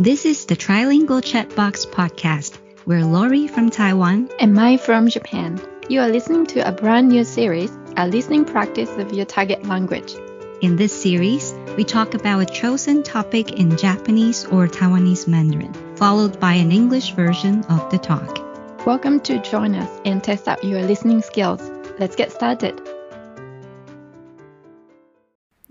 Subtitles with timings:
[0.00, 2.56] This is the Trilingual Chatbox podcast.
[2.86, 5.60] We're Lori from Taiwan and Mai from Japan.
[5.90, 10.14] You are listening to a brand new series, a listening practice of your target language.
[10.62, 16.40] In this series, we talk about a chosen topic in Japanese or Taiwanese Mandarin, followed
[16.40, 18.38] by an English version of the talk.
[18.86, 21.60] Welcome to join us and test out your listening skills.
[21.98, 22.80] Let's get started.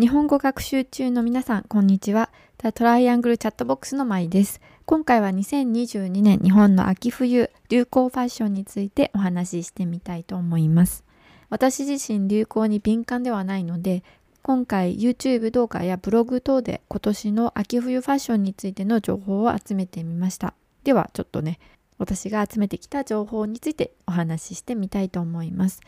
[0.00, 2.30] 日本語学習中の皆さん、こんにちは。
[2.58, 4.60] The Triangle チャットボックスの舞です。
[4.86, 11.02] 今回は2022年日本の秋冬流行ファッションについてお話ししてみたいと思います。
[11.50, 14.04] 私自身流行に敏感ではないので、
[14.42, 20.54] 今回 YouTube 動画やブログ等で今年の秋冬ファッションについての情報を集めてみました。
[20.84, 21.58] ではちょっとね、
[21.98, 25.80] 私が集めてきた情報についてお話ししてみたいと思います。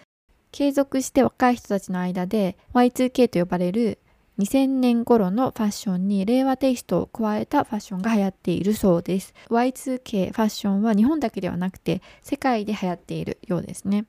[0.53, 3.99] 継続して若い人たちの間で Y2K と呼ばれる
[4.41, 9.35] 2000年頃のファッションに令和テイストを加えたファッションが流行っているそうです。
[9.51, 14.07] Y2K ファッションは日本だけではなくて世界で流行っているようですね。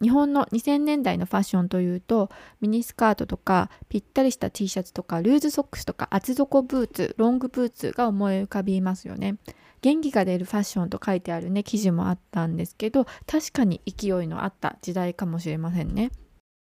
[0.00, 2.30] 日本の2000年代のファッションというと
[2.62, 9.38] ミニスカートとかぴったりした T シャツとかルーズソックスとか厚底ブーツロングブーツが思い浮かびますよね
[9.82, 16.12] 元気が出るファッションと書いてあるね記事もあったんですけど確かに勢いのあった時代かもしれませんね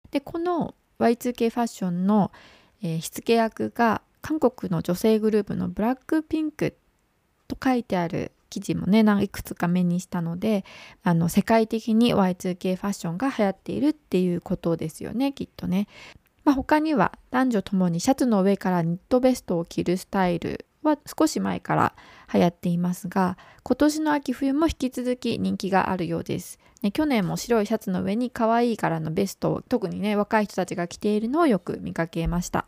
[0.10, 2.32] でこの Y2K ファッションの、
[2.82, 6.76] えー、火付け役が韓国の女性グループのブラックピンク
[7.48, 10.66] と書いてある記事もねいくつか目にしたので
[11.04, 15.88] あの世界的に Y2K ファッションが流行っているっていうことですよねきっとね。
[16.46, 21.94] まあ、他には男女ともにシャツの上からニットベストを着るスタイルは少し前から
[22.34, 32.66] 流行っていますが今年の秋冬も引き続き人気があるようです、ね、去年も白いシャツの上に可愛い柄のベストを特にね若い人たちが着ているのをよく見かけました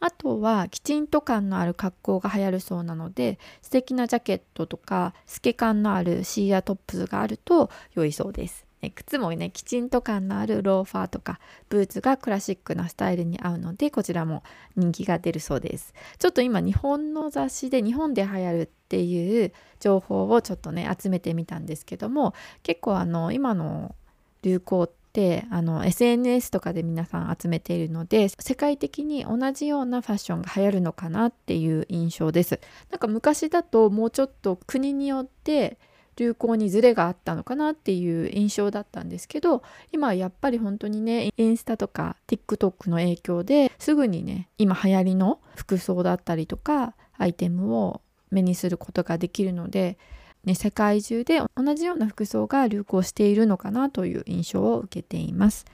[0.00, 8.66] あとはきちんと感のある格好が流行るそうなので素敵なジャケットとか透け感のあるシーアトップスがあると良いそうです。
[8.90, 14.42] 靴もねきちんと感のあるローファーとかブーツがクラシックなスタイルに合うのでこちらも
[14.76, 15.94] 人気が出るそうです。
[16.18, 23.94] ちょっと今日本の雑誌で日本で流行るっていう情報をちょっとね集めてみたんですけども結構あの今の
[24.42, 32.58] 流行ってっあの SNS とかで皆さん集めているので世界的に同じようなファッションが流行るのかなっていう印象です。
[32.90, 35.78] なんか昔だともうちょっと国によって
[36.16, 39.62] 流行にズレがあったのかなっていう印象だったんですけど
[39.92, 49.98] 今はやっぱり本当にねインスタとか TikTok の影響ですぐにね今流行りの服装だったりとかアイテムを目にすることができるので
[50.44, 55.66] ね、世界中で同じような服装が流行しているのかなという印象を受けています。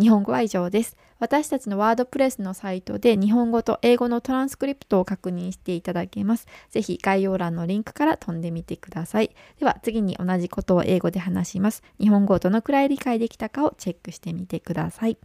[0.00, 0.96] 日本語は以上です。
[1.18, 6.46] 私たちのワードプレスのサイトで日本語と英語のトランスクリプトを確認していただけます。
[6.70, 9.30] ぜひ概要欄のリンクから飛んでみてください。
[9.58, 11.82] では次に同じことを英語で話します。
[12.00, 15.18] 日本語をどのくらい理解できたかをチェックしてみてください。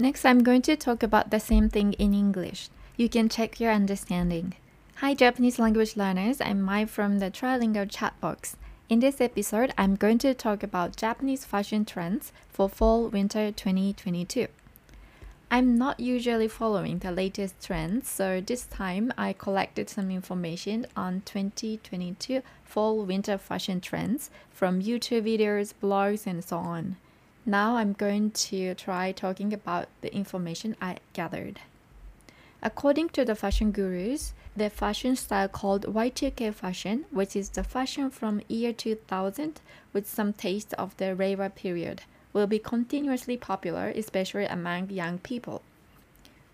[0.00, 2.70] Next, I'm going to talk about the same thing in English.
[2.96, 4.54] You can check your understanding.
[4.96, 6.40] Hi, Japanese language learners.
[6.40, 8.56] I'm Mai from the Trilingual chat box.
[8.88, 14.46] In this episode, I'm going to talk about Japanese fashion trends for fall winter 2022.
[15.50, 21.20] I'm not usually following the latest trends, so this time I collected some information on
[21.26, 26.96] 2022 fall winter fashion trends from YouTube videos, blogs, and so on.
[27.44, 31.60] Now I'm going to try talking about the information I gathered.
[32.62, 38.10] According to the fashion gurus, the fashion style called Y2K fashion, which is the fashion
[38.10, 39.60] from year 2000
[39.92, 42.02] with some taste of the Reiwa period,
[42.32, 45.62] will be continuously popular, especially among young people.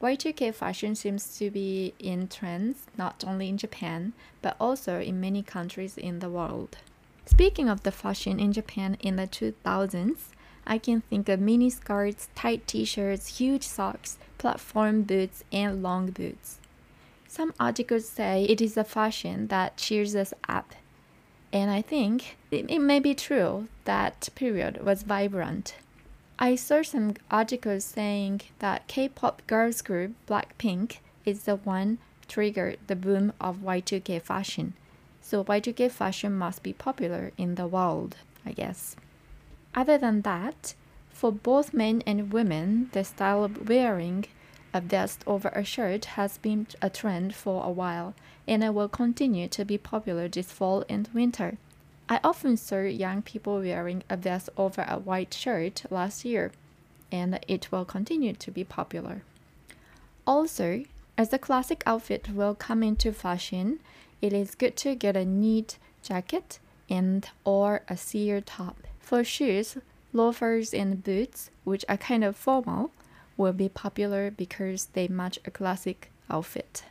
[0.03, 5.42] Y2K fashion seems to be in trends not only in Japan, but also in many
[5.42, 6.76] countries in the world.
[7.25, 10.19] Speaking of the fashion in Japan in the 2000s,
[10.66, 16.10] I can think of mini skirts, tight t shirts, huge socks, platform boots, and long
[16.10, 16.59] boots.
[17.34, 20.72] Some articles say it is a fashion that cheers us up.
[21.53, 25.75] And I think it, it may be true that period was vibrant.
[26.39, 31.98] I saw some articles saying that K-pop girls group Blackpink is the one
[32.28, 34.75] triggered the boom of Y2K fashion.
[35.21, 38.15] So Y2K fashion must be popular in the world,
[38.47, 38.95] I guess.
[39.75, 40.75] Other than that,
[41.10, 44.27] for both men and women, the style of wearing
[44.74, 48.12] a vest over a shirt has been a trend for a while,
[48.47, 51.56] and it will continue to be popular this fall and winter.
[52.09, 56.50] I often saw young people wearing a vest over a white shirt last year,
[57.12, 59.22] and it will continue to be popular.
[60.26, 60.84] Also,
[61.16, 63.78] As the classic outfit will come into fashion,
[64.20, 66.59] it is good to get a neat jacket
[66.91, 68.78] and or a sear top.
[68.98, 69.78] For shoes,
[70.12, 72.91] loafers and boots, which are kind of formal,
[73.36, 76.84] will be popular because they match a classic outfit.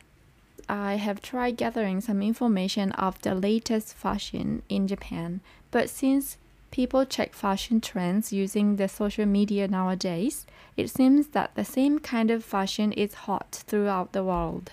[0.68, 6.38] I have tried gathering some information of the latest fashion in Japan, but since
[6.70, 10.46] people check fashion trends using the social media nowadays,
[10.76, 14.72] it seems that the same kind of fashion is hot throughout the world.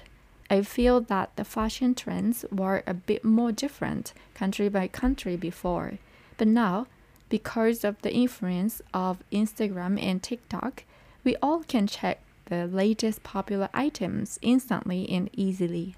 [0.50, 6.00] I feel that the fashion trends were a bit more different country by country before,
[6.38, 6.88] but now,
[7.30, 10.84] because of the influence of Instagram and TikTok,
[11.24, 15.96] we all can check the latest popular items instantly and easily.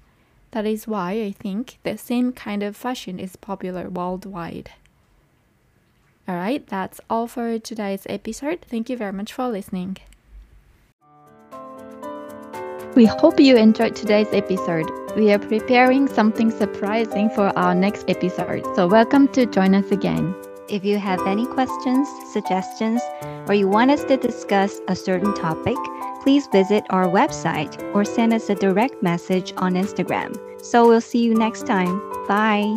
[0.52, 4.70] That is why I think the same kind of fashion is popular worldwide.
[6.28, 8.64] Alright, that's all for today's episode.
[8.68, 9.98] Thank you very much for listening.
[12.94, 14.88] We hope you enjoyed today's episode.
[15.16, 20.34] We are preparing something surprising for our next episode, so welcome to join us again.
[20.68, 23.02] If you have any questions, suggestions,
[23.46, 25.76] or you want us to discuss a certain topic,
[26.22, 30.34] please visit our website or send us a direct message on Instagram.
[30.64, 32.00] So we'll see you next time.
[32.26, 32.76] Bye.